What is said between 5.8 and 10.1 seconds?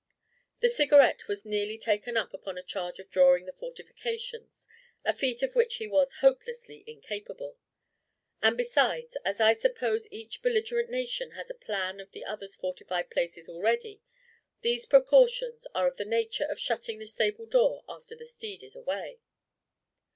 was hopelessly incapable. And besides, as I suppose